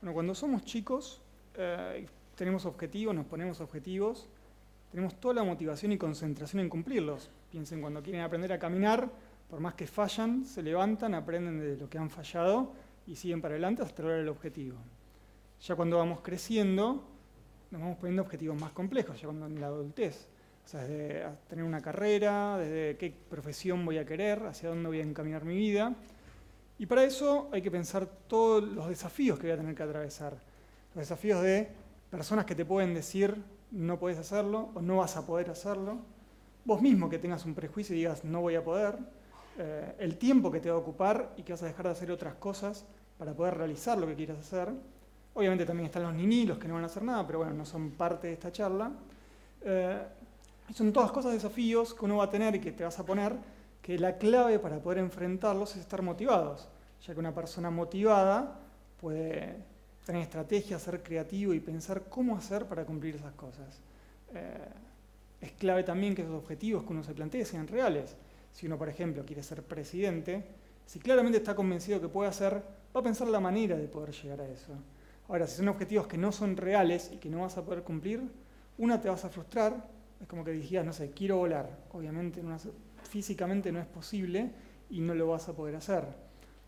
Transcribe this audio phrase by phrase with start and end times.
[0.00, 1.20] Bueno, cuando somos chicos,
[1.56, 4.28] eh, tenemos objetivos, nos ponemos objetivos,
[4.90, 7.30] tenemos toda la motivación y concentración en cumplirlos.
[7.50, 9.10] Piensen, cuando quieren aprender a caminar,
[9.50, 12.72] por más que fallan, se levantan, aprenden de lo que han fallado
[13.06, 14.78] y siguen para adelante hasta lograr el objetivo.
[15.60, 17.04] Ya cuando vamos creciendo,
[17.70, 20.28] nos vamos poniendo objetivos más complejos, ya cuando en la adultez.
[20.64, 25.00] O sea, desde tener una carrera, desde qué profesión voy a querer, hacia dónde voy
[25.00, 25.94] a encaminar mi vida.
[26.80, 30.32] Y para eso hay que pensar todos los desafíos que voy a tener que atravesar.
[30.94, 31.68] Los desafíos de
[32.10, 33.36] personas que te pueden decir
[33.70, 35.98] no puedes hacerlo o no vas a poder hacerlo.
[36.64, 38.96] Vos mismo que tengas un prejuicio y digas no voy a poder.
[39.58, 42.10] Eh, el tiempo que te va a ocupar y que vas a dejar de hacer
[42.10, 42.86] otras cosas
[43.18, 44.70] para poder realizar lo que quieras hacer.
[45.34, 47.66] Obviamente también están los niní, los que no van a hacer nada, pero bueno, no
[47.66, 48.90] son parte de esta charla.
[49.60, 50.02] Eh,
[50.72, 53.36] son todas cosas, desafíos que uno va a tener y que te vas a poner,
[53.82, 56.68] que la clave para poder enfrentarlos es estar motivados,
[57.06, 58.58] ya que una persona motivada
[59.00, 59.56] puede
[60.04, 63.80] tener estrategias, ser creativo y pensar cómo hacer para cumplir esas cosas.
[64.34, 64.68] Eh,
[65.40, 68.16] es clave también que esos objetivos que uno se plantee sean reales.
[68.52, 70.44] Si uno, por ejemplo, quiere ser presidente,
[70.84, 72.54] si claramente está convencido que puede hacer,
[72.94, 74.72] va a pensar la manera de poder llegar a eso.
[75.28, 78.20] Ahora, si son objetivos que no son reales y que no vas a poder cumplir,
[78.78, 79.86] una te vas a frustrar,
[80.20, 81.70] es como que dijeras, no sé, quiero volar.
[81.92, 82.42] Obviamente
[83.10, 84.50] físicamente no es posible
[84.88, 86.04] y no lo vas a poder hacer.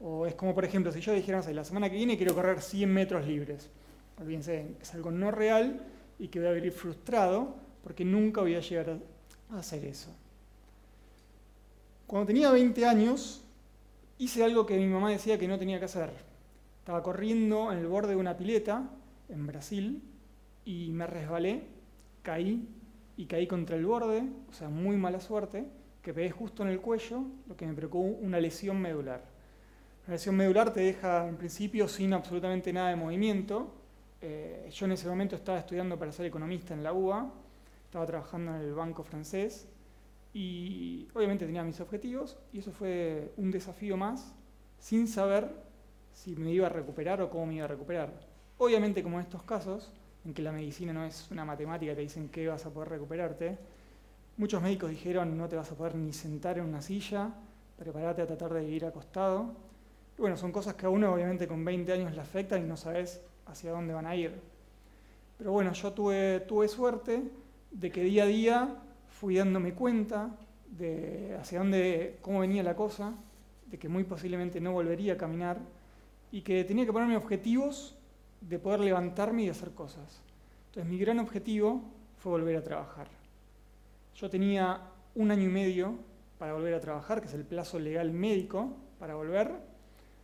[0.00, 2.34] O es como, por ejemplo, si yo dijera, no sé, la semana que viene quiero
[2.34, 3.70] correr 100 metros libres.
[4.20, 5.80] Olvídense, es algo no real
[6.18, 8.98] y que voy a vivir frustrado porque nunca voy a llegar
[9.50, 10.10] a hacer eso.
[12.06, 13.44] Cuando tenía 20 años,
[14.18, 16.10] hice algo que mi mamá decía que no tenía que hacer.
[16.80, 18.90] Estaba corriendo en el borde de una pileta
[19.28, 20.02] en Brasil
[20.64, 21.62] y me resbalé,
[22.22, 22.68] caí
[23.16, 25.64] y caí contra el borde, o sea, muy mala suerte,
[26.02, 29.22] que pegué justo en el cuello, lo que me provocó una lesión medular.
[30.06, 33.72] La lesión medular te deja en principio sin absolutamente nada de movimiento.
[34.20, 37.30] Eh, yo en ese momento estaba estudiando para ser economista en la UBA,
[37.84, 39.68] estaba trabajando en el banco francés
[40.34, 44.34] y obviamente tenía mis objetivos y eso fue un desafío más
[44.78, 45.50] sin saber
[46.12, 48.12] si me iba a recuperar o cómo me iba a recuperar.
[48.58, 49.92] Obviamente como en estos casos,
[50.24, 53.58] en que la medicina no es una matemática, te dicen que vas a poder recuperarte,
[54.42, 57.30] muchos médicos dijeron no te vas a poder ni sentar en una silla,
[57.78, 59.54] prepárate a tratar de vivir acostado
[60.18, 63.20] bueno, son cosas que a uno obviamente con 20 años le afectan y no sabes
[63.46, 64.40] hacia dónde van a ir.
[65.38, 67.22] Pero bueno, yo tuve, tuve suerte
[67.70, 68.76] de que día a día
[69.08, 70.30] fui dándome cuenta
[70.70, 73.14] de hacia dónde, cómo venía la cosa,
[73.66, 75.58] de que muy posiblemente no volvería a caminar
[76.30, 77.96] y que tenía que ponerme objetivos
[78.40, 80.22] de poder levantarme y hacer cosas.
[80.68, 81.82] Entonces mi gran objetivo
[82.18, 83.21] fue volver a trabajar.
[84.14, 84.80] Yo tenía
[85.14, 85.94] un año y medio
[86.38, 89.50] para volver a trabajar, que es el plazo legal médico para volver,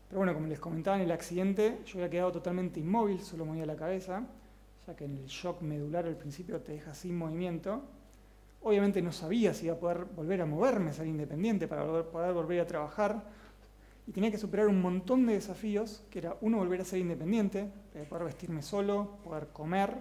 [0.09, 3.67] pero bueno, como les comentaba en el accidente, yo había quedado totalmente inmóvil, solo movía
[3.67, 4.27] la cabeza,
[4.87, 7.83] ya que en el shock medular al principio te deja sin movimiento.
[8.63, 12.61] Obviamente no sabía si iba a poder volver a moverme, ser independiente para poder volver
[12.61, 13.23] a trabajar.
[14.07, 17.71] Y tenía que superar un montón de desafíos, que era uno, volver a ser independiente,
[18.09, 19.95] poder vestirme solo, poder comer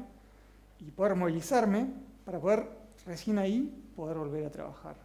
[0.79, 1.87] y poder movilizarme
[2.23, 2.69] para poder
[3.07, 4.97] recién ahí poder volver a trabajar.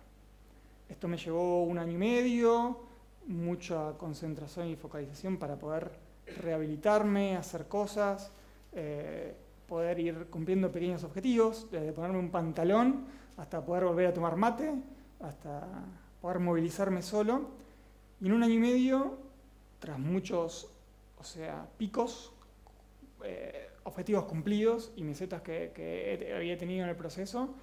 [0.89, 2.81] Esto me llevó un año y medio,
[3.29, 5.93] mucha concentración y focalización para poder
[6.43, 8.33] rehabilitarme, hacer cosas,
[8.73, 9.35] eh,
[9.69, 14.75] poder ir cumpliendo pequeños objetivos, desde ponerme un pantalón hasta poder volver a tomar mate,
[15.21, 15.67] hasta
[16.21, 17.51] poder movilizarme solo.
[18.21, 19.19] Y en un año y medio,
[19.79, 20.69] tras muchos
[21.19, 22.33] o sea, picos,
[23.25, 27.55] eh, objetivos cumplidos y mesetas que, que había tenido en el proceso,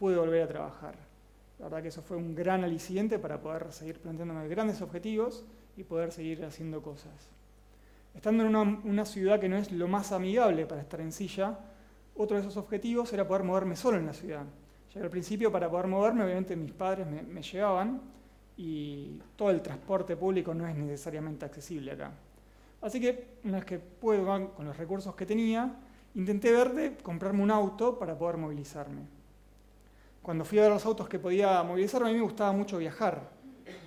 [0.00, 0.94] pude volver a trabajar.
[1.58, 5.44] La verdad que eso fue un gran aliciente para poder seguir planteándome grandes objetivos
[5.76, 7.12] y poder seguir haciendo cosas.
[8.14, 11.58] Estando en una, ciudad que no es lo más amigable para estar en silla,
[12.16, 14.44] otro de esos objetivos era poder moverme solo en la ciudad.
[14.88, 18.00] Ya que al principio para poder moverme, obviamente mis padres me, me llevaban
[18.56, 22.10] y todo el transporte público no es necesariamente accesible acá.
[22.80, 25.76] Así que una vez que puedo, con los recursos que tenía,
[26.14, 29.19] intenté ver de comprarme un auto para poder movilizarme
[30.22, 33.30] cuando fui a ver los autos que podía movilizarme, a mí me gustaba mucho viajar.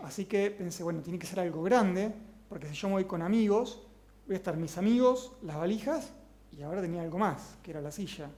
[0.03, 2.11] Así que pensé, bueno, tiene que ser algo grande,
[2.49, 3.85] porque si yo me voy con amigos,
[4.25, 6.11] voy a estar mis amigos, las valijas,
[6.51, 8.29] y ahora tenía algo más, que era la silla.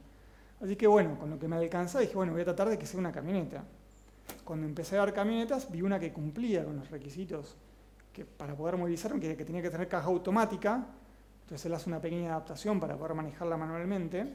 [0.61, 2.85] Así que bueno, con lo que me alcanza, dije, bueno, voy a tratar de que
[2.85, 3.63] sea una camioneta.
[4.43, 7.55] Cuando empecé a ver camionetas, vi una que cumplía con los requisitos
[8.11, 10.85] que para poder movilizarme, que, que tenía que tener caja automática,
[11.43, 14.33] entonces él hace una pequeña adaptación para poder manejarla manualmente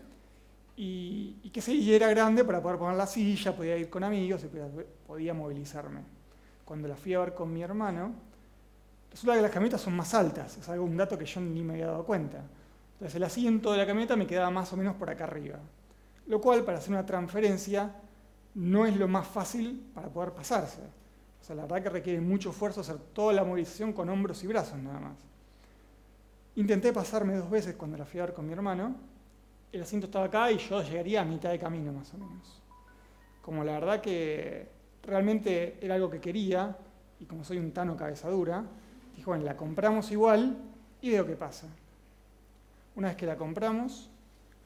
[0.83, 4.49] y, que sí, era grande para poder poner la silla, podía ir con amigos y
[5.07, 6.01] podía, movilizarme.
[6.65, 8.15] Cuando la fui a ver con mi hermano,
[9.11, 11.75] resulta que las camionetas son más altas, es algo, un dato que yo ni me
[11.75, 12.39] había dado cuenta.
[12.95, 15.59] Entonces el asiento de la camioneta me quedaba más o menos por acá arriba.
[16.27, 17.95] Lo cual, para hacer una transferencia,
[18.55, 20.81] no es lo más fácil para poder pasarse.
[20.81, 24.47] O sea, la verdad que requiere mucho esfuerzo hacer toda la movilización con hombros y
[24.47, 25.19] brazos nada más.
[26.57, 29.10] Intenté pasarme dos veces cuando la fui a ver con mi hermano.
[29.73, 32.61] El asiento estaba acá y yo llegaría a mitad de camino más o menos.
[33.41, 34.69] Como la verdad que
[35.03, 36.77] realmente era algo que quería,
[37.21, 38.65] y como soy un tano cabezadura,
[39.17, 40.57] dijo, bueno, la compramos igual
[41.01, 41.69] y veo qué pasa.
[42.97, 44.11] Una vez que la compramos,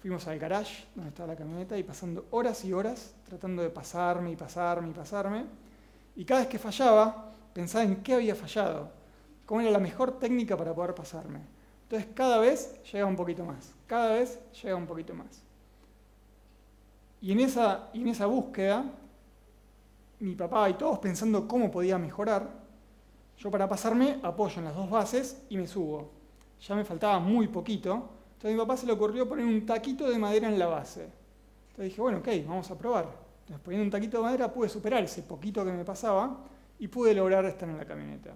[0.01, 4.31] fuimos al garage donde estaba la camioneta y pasando horas y horas tratando de pasarme
[4.33, 5.45] y pasarme y pasarme.
[6.17, 8.91] Y cada vez que fallaba, pensaba en qué había fallado,
[9.45, 11.54] cómo era la mejor técnica para poder pasarme.
[11.95, 15.45] Entonces cada vez llega un poquito más, cada vez llega un poquito más.
[17.21, 18.85] Y en esa, y en esa búsqueda,
[20.19, 22.51] mi papá y todos pensando cómo podía mejorar,
[23.39, 26.11] yo para pasarme apoyo en las dos bases y me subo.
[26.67, 27.93] Ya me faltaba muy poquito,
[28.33, 31.05] entonces a mi papá se le ocurrió poner un taquito de madera en la base.
[31.69, 33.05] Entonces dije, bueno, ok, vamos a probar.
[33.43, 36.39] Entonces poniendo un taquito de madera pude superar ese poquito que me pasaba
[36.77, 38.35] y pude lograr estar en la camioneta.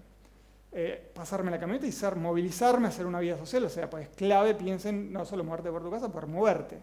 [0.70, 4.54] Eh, pasarme la camioneta y ser, movilizarme, hacer una vida social, o sea, pues clave,
[4.54, 6.78] piensen, no solo moverte por tu casa, por moverte.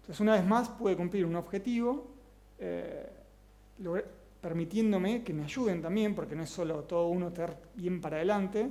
[0.00, 2.06] Entonces, una vez más, pude cumplir un objetivo,
[2.58, 3.10] eh,
[4.40, 8.68] permitiéndome que me ayuden también, porque no es solo todo uno estar bien para adelante,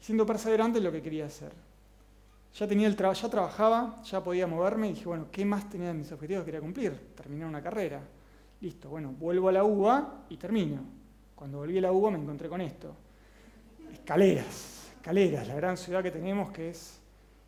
[0.00, 1.52] siendo perseverante en lo que quería hacer.
[2.54, 5.94] Ya, tenía el ya trabajaba, ya podía moverme, y dije, bueno, ¿qué más tenía de
[5.94, 6.92] mis objetivos que quería cumplir?
[7.14, 8.02] Terminar una carrera.
[8.60, 10.82] Listo, bueno, vuelvo a la UBA y termino.
[11.36, 12.94] Cuando volví a la UBA me encontré con esto
[14.10, 16.98] escaleras, escaleras, la gran ciudad que tenemos que es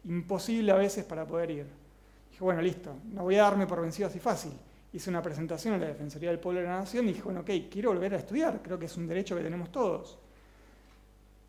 [0.05, 1.67] imposible a veces para poder ir.
[2.31, 4.53] Dije, bueno, listo, no voy a darme por vencido así fácil.
[4.93, 7.51] Hice una presentación en la Defensoría del Pueblo de la Nación y dije, bueno, ok,
[7.69, 10.21] quiero volver a estudiar, creo que es un derecho que tenemos todos.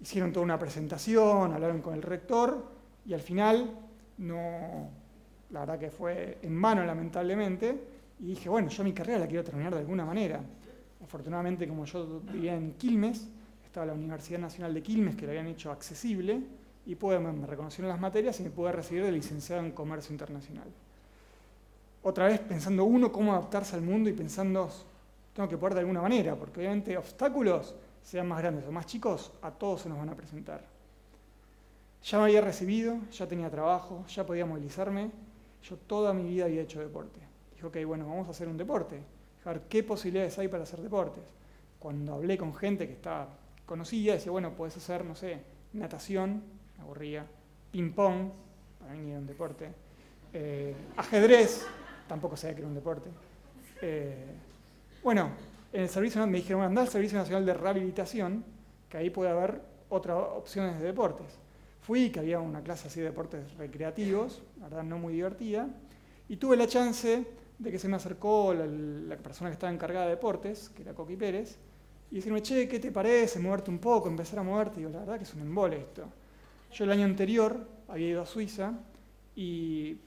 [0.02, 2.72] Hicieron toda una presentación, hablaron con el rector
[3.06, 3.70] y al final
[4.18, 4.90] no,
[5.52, 7.84] la verdad que fue en mano lamentablemente,
[8.20, 10.42] y dije, bueno, yo mi carrera la quiero terminar de alguna manera.
[11.04, 13.28] Afortunadamente, como yo vivía en Quilmes,
[13.74, 16.44] estaba la Universidad Nacional de Quilmes, que lo habían hecho accesible,
[16.86, 20.68] y me reconocieron las materias y me pude recibir de licenciado en Comercio Internacional.
[22.04, 24.70] Otra vez pensando uno cómo adaptarse al mundo y pensando,
[25.34, 27.74] tengo que poder de alguna manera, porque obviamente obstáculos,
[28.04, 30.64] sean más grandes o más chicos, a todos se nos van a presentar.
[32.04, 35.10] Ya me había recibido, ya tenía trabajo, ya podía movilizarme,
[35.64, 37.20] yo toda mi vida había hecho deporte.
[37.56, 39.02] Dije, ok, bueno, vamos a hacer un deporte,
[39.44, 41.24] a ver qué posibilidades hay para hacer deportes.
[41.80, 45.40] Cuando hablé con gente que estaba conocía, decía, bueno, puedes hacer, no sé,
[45.74, 46.44] natación,
[46.78, 47.26] me aburría,
[47.72, 48.32] ping-pong,
[48.80, 49.70] para mí era un deporte,
[50.34, 51.66] eh, ajedrez,
[52.08, 53.10] tampoco sabía que era un deporte.
[53.82, 54.26] Eh,
[55.04, 55.32] bueno,
[55.72, 58.44] en el servicio me dijeron, anda al Servicio Nacional de Rehabilitación,
[58.90, 61.28] que ahí puede haber otras opciones de deportes.
[61.82, 65.68] Fui, que había una clase así de deportes recreativos, la verdad no muy divertida,
[66.30, 67.26] y tuve la chance
[67.60, 70.94] de que se me acercó la, la persona que estaba encargada de deportes, que era
[70.94, 71.58] Coqui Pérez,
[72.14, 73.40] y decirme, che, ¿qué te parece?
[73.40, 74.76] Moverte un poco, empezar a moverte.
[74.76, 76.04] Y digo, la verdad que es un embole esto.
[76.72, 78.72] Yo el año anterior había ido a Suiza
[79.36, 79.98] y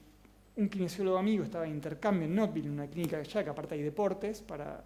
[0.55, 3.81] un kinesiólogo amigo estaba en intercambio en Notville, en una clínica allá, que aparte hay
[3.81, 4.81] deportes, para,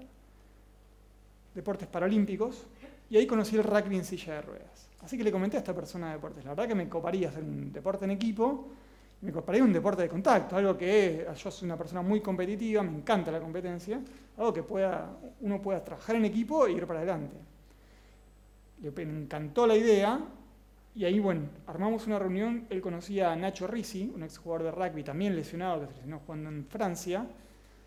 [1.53, 2.65] deportes paralímpicos,
[3.07, 4.89] y ahí conocí el rugby en silla de ruedas.
[5.01, 7.43] Así que le comenté a esta persona de deportes, la verdad que me coparía hacer
[7.43, 8.67] un deporte en equipo,
[9.21, 12.97] me coparía un deporte de contacto, algo que yo soy una persona muy competitiva, me
[12.97, 14.01] encanta la competencia,
[14.37, 17.35] algo que pueda, uno pueda trabajar en equipo e ir para adelante.
[18.81, 20.19] Le encantó la idea
[20.95, 22.65] y ahí, bueno, armamos una reunión.
[22.69, 26.49] Él conocía a Nacho Risi, un exjugador de rugby también lesionado, que se lesionó jugando
[26.49, 27.25] en Francia,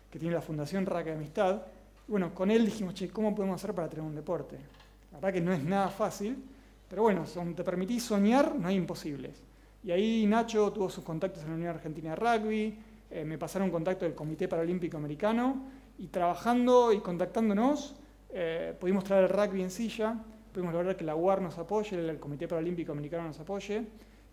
[0.09, 1.63] que tiene la Fundación Rugby Amistad.
[2.07, 4.57] Y bueno, con él dijimos, che, ¿cómo podemos hacer para tener un deporte?
[5.11, 6.41] La verdad que no es nada fácil,
[6.87, 9.44] pero bueno, si te permitís soñar, no hay imposibles.
[9.85, 12.75] Y ahí Nacho tuvo sus contactos en la Unión Argentina de Rugby,
[13.11, 15.67] eh, me pasaron contacto del Comité Paralímpico Americano,
[15.99, 17.95] y trabajando y contactándonos,
[18.29, 20.17] eh, pudimos traer el rugby en silla,
[20.51, 23.85] pudimos lograr que la UAR nos apoye, el Comité Paralímpico Americano nos apoye.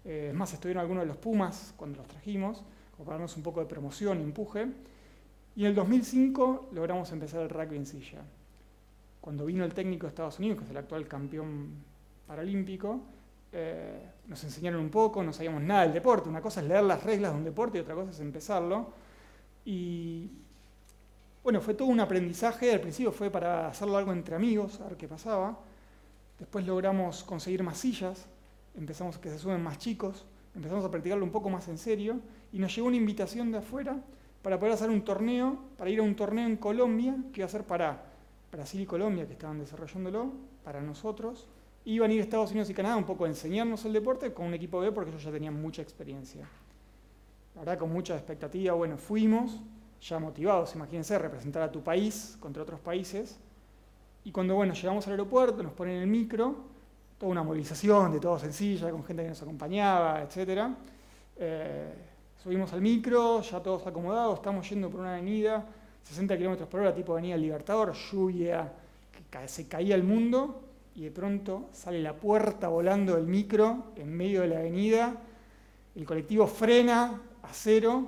[0.06, 3.60] Eh, más, estuvieron algunos de los Pumas cuando los trajimos, como para darnos un poco
[3.60, 4.68] de promoción empuje.
[5.54, 8.22] Y en el 2005 logramos empezar el rugby en silla.
[9.20, 11.74] Cuando vino el técnico de Estados Unidos, que es el actual campeón
[12.26, 13.02] paralímpico,
[13.52, 16.28] eh, nos enseñaron un poco, no sabíamos nada del deporte.
[16.28, 18.92] Una cosa es leer las reglas de un deporte y otra cosa es empezarlo.
[19.64, 20.30] Y
[21.42, 22.72] bueno, fue todo un aprendizaje.
[22.72, 25.58] Al principio fue para hacerlo algo entre amigos, a ver qué pasaba.
[26.38, 28.26] Después logramos conseguir más sillas,
[28.74, 30.24] empezamos a que se suben más chicos,
[30.56, 32.20] empezamos a practicarlo un poco más en serio
[32.52, 33.96] y nos llegó una invitación de afuera
[34.42, 37.50] para poder hacer un torneo, para ir a un torneo en Colombia, que iba a
[37.50, 38.02] ser para
[38.50, 40.32] Brasil y Colombia, que estaban desarrollándolo,
[40.64, 41.46] para nosotros.
[41.84, 44.46] Iban a ir a Estados Unidos y Canadá un poco a enseñarnos el deporte con
[44.46, 46.48] un equipo B porque ellos ya tenían mucha experiencia.
[47.54, 49.60] la verdad con mucha expectativa, bueno, fuimos
[50.00, 53.38] ya motivados, imagínense, representar a tu país contra otros países.
[54.24, 56.56] Y cuando bueno, llegamos al aeropuerto, nos ponen el micro,
[57.18, 60.70] toda una movilización de todo sencilla, con gente que nos acompañaba, etc.
[61.36, 61.92] Eh,
[62.42, 65.64] subimos al micro, ya todos acomodados, estamos yendo por una avenida,
[66.02, 68.72] 60 km por hora, tipo Avenida Libertador, lluvia,
[69.30, 70.60] que se caía el mundo,
[70.94, 75.16] y de pronto sale la puerta volando del micro en medio de la avenida,
[75.94, 78.06] el colectivo frena a cero,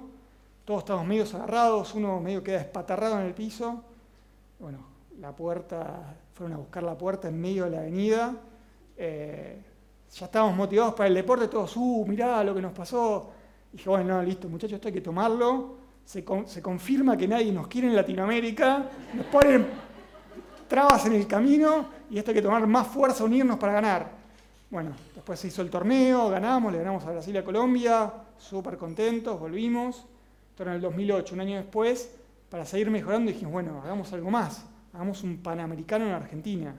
[0.64, 3.83] todos estamos medio agarrados, uno medio queda espatarrado en el piso.
[4.59, 4.79] Bueno,
[5.21, 8.35] la puerta, fueron a buscar la puerta en medio de la avenida.
[8.97, 9.62] Eh,
[10.11, 13.31] ya estábamos motivados para el deporte, todos, uh, mirá lo que nos pasó.
[13.73, 15.76] Y dije, bueno, no, listo, muchachos, esto hay que tomarlo.
[16.05, 19.67] Se, se confirma que nadie nos quiere en Latinoamérica, nos ponen
[20.69, 24.09] trabas en el camino y esto hay que tomar más fuerza, unirnos para ganar.
[24.71, 28.76] Bueno, después se hizo el torneo, ganamos, le ganamos a Brasil y a Colombia, súper
[28.76, 30.06] contentos, volvimos.
[30.50, 32.14] Esto en el 2008, un año después,
[32.49, 36.73] para seguir mejorando dijimos, bueno, hagamos algo más, hagamos un Panamericano en Argentina.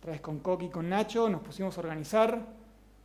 [0.00, 2.38] Otra vez con Coqui y con Nacho nos pusimos a organizar.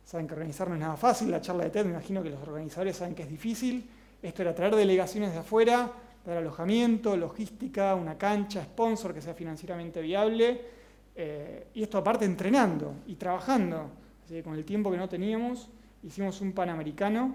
[0.04, 2.46] Saben que organizar no es nada fácil, la charla de TED me imagino que los
[2.46, 3.88] organizadores saben que es difícil.
[4.22, 5.90] Esto era traer delegaciones de afuera,
[6.26, 10.83] dar alojamiento, logística, una cancha, sponsor que sea financieramente viable.
[11.16, 13.90] Eh, y esto aparte entrenando y trabajando.
[14.24, 15.68] Así que con el tiempo que no teníamos,
[16.02, 17.34] hicimos un Panamericano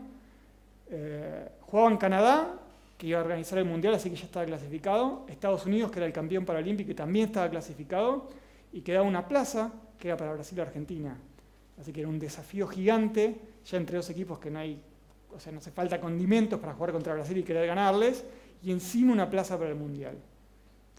[0.91, 2.55] eh, jugaba en Canadá,
[2.97, 5.25] que iba a organizar el Mundial, así que ya estaba clasificado.
[5.29, 8.29] Estados Unidos, que era el campeón paralímpico y también estaba clasificado.
[8.73, 11.17] Y quedaba una plaza que era para Brasil y Argentina.
[11.79, 14.81] Así que era un desafío gigante, ya entre dos equipos que no hay,
[15.33, 18.25] o sea, no hace falta condimentos para jugar contra Brasil y querer ganarles.
[18.63, 20.17] Y encima una plaza para el Mundial.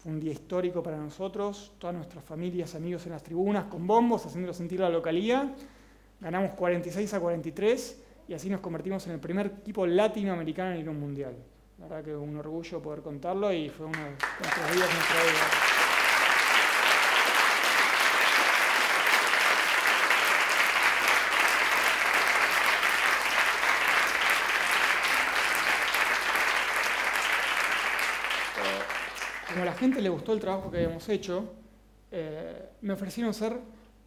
[0.01, 4.25] Fue un día histórico para nosotros, todas nuestras familias, amigos en las tribunas, con bombos,
[4.25, 5.53] haciendo sentir la localía.
[6.19, 10.87] Ganamos 46 a 43 y así nos convertimos en el primer equipo latinoamericano en ir
[10.87, 11.35] a un mundial.
[11.77, 15.81] La verdad que un orgullo poder contarlo y fue uno de nuestros días nuestra vida.
[29.51, 31.43] Como a la gente le gustó el trabajo que habíamos hecho,
[32.09, 33.57] eh, me ofrecieron ser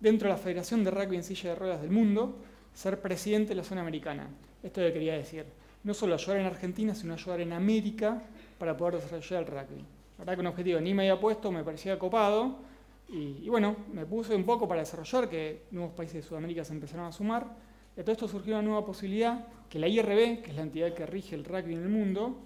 [0.01, 2.39] dentro de la Federación de Rugby en Silla de Ruedas del Mundo,
[2.73, 4.27] ser presidente de la zona americana.
[4.63, 5.45] Esto le quería decir.
[5.83, 8.23] No solo ayudar en Argentina, sino ayudar en América
[8.59, 9.81] para poder desarrollar el rugby.
[10.17, 12.61] La verdad que un objetivo ni me había puesto, me parecía copado.
[13.09, 17.05] Y, bueno, me puse un poco para desarrollar, que nuevos países de Sudamérica se empezaron
[17.05, 17.47] a sumar.
[17.95, 21.05] De todo esto surgió una nueva posibilidad, que la IRB, que es la entidad que
[21.05, 22.39] rige el rugby en el mundo,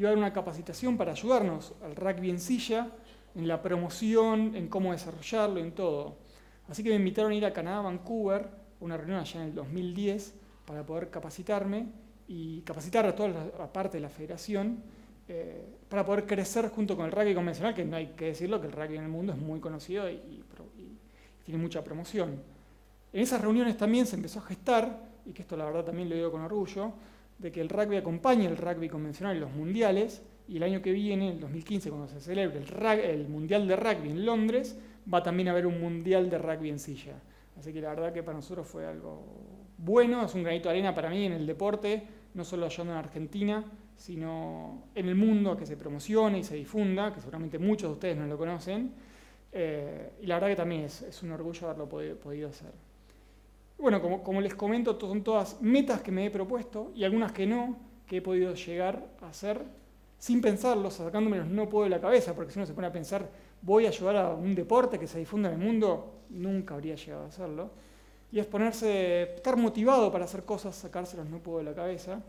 [0.00, 2.88] iba a dar una capacitación para ayudarnos al rugby en silla,
[3.34, 6.16] en la promoción, en cómo desarrollarlo, en todo.
[6.68, 8.48] Así que me invitaron a ir a Canadá, Vancouver,
[8.80, 11.88] una reunión allá en el 2010 para poder capacitarme
[12.26, 14.82] y capacitar a toda la parte de la federación
[15.28, 18.68] eh, para poder crecer junto con el rugby convencional, que no hay que decirlo, que
[18.68, 20.44] el rugby en el mundo es muy conocido y,
[21.44, 22.40] tiene mucha promoción.
[23.12, 26.14] En esas reuniones también se empezó a gestar, y que esto la verdad también lo
[26.14, 26.92] digo con orgullo,
[27.40, 30.92] de que el rugby acompañe el rugby convencional en los mundiales, y el año que
[30.92, 34.76] viene, el 2015, cuando se celebre el, Mundial de Rugby en Londres,
[35.12, 37.14] va también a haber un Mundial de Rugby en silla.
[37.56, 39.24] Así que la verdad que para nosotros fue algo
[39.78, 42.02] bueno, es un granito de arena para mí en el deporte,
[42.34, 43.64] no solo ayudando en Argentina,
[43.96, 48.16] sino en el mundo que se promocione y se difunda, que seguramente muchos de ustedes
[48.16, 48.92] no lo conocen.
[49.52, 52.72] Eh, y la verdad que también es, un orgullo haberlo podido, hacer.
[53.80, 57.78] Bueno, como, les comento, son todas metas que me he propuesto y algunas que no,
[58.06, 59.64] que he podido llegar a hacer
[60.18, 63.30] sin pensarlo, sacándomelos no puedo de la cabeza, porque si uno se pone a pensar,
[63.62, 67.24] voy a ayudar a un deporte que se difunda en el mundo, nunca habría llegado
[67.24, 67.70] a hacerlo.
[68.30, 72.22] Y es ponerse, estar motivado para hacer cosas, sacárselos no puedo de la cabeza.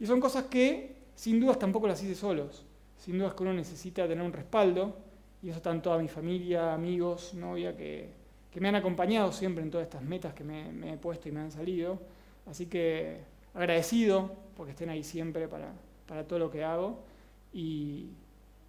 [0.00, 2.66] Y son cosas que sin dudas tampoco las hice solos.
[2.96, 4.96] Sin dudas que uno necesita tener un respaldo.
[5.42, 8.17] Y eso están toda mi familia, amigos, novia, que,
[8.52, 11.40] que me han acompañado siempre en todas estas metas que me, he puesto y me
[11.40, 11.98] han salido.
[12.46, 13.20] Así que
[13.54, 15.72] agradecido porque estén ahí siempre para,
[16.06, 17.00] para todo lo que hago.
[17.52, 18.10] Y,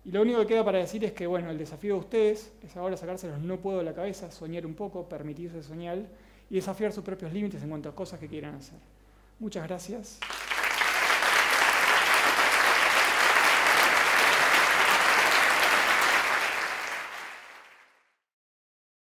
[0.06, 2.76] y lo único que queda para decir es que, bueno, el desafío de ustedes es
[2.78, 6.00] ahora sacárselos no puedo de la cabeza, soñar un poco, permitirse soñar
[6.50, 8.80] y desafiar sus propios límites en cuanto a cosas que quieran hacer.
[9.40, 10.20] Muchas gracias.